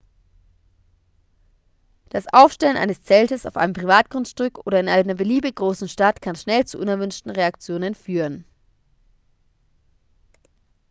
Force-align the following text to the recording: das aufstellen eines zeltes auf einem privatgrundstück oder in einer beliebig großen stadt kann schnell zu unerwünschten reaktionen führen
das 2.09 2.25
aufstellen 2.33 2.75
eines 2.75 3.03
zeltes 3.03 3.45
auf 3.45 3.55
einem 3.55 3.73
privatgrundstück 3.73 4.65
oder 4.65 4.79
in 4.79 4.89
einer 4.89 5.13
beliebig 5.13 5.53
großen 5.57 5.87
stadt 5.87 6.23
kann 6.23 6.35
schnell 6.35 6.65
zu 6.65 6.79
unerwünschten 6.79 7.31
reaktionen 7.31 7.93
führen 7.93 8.43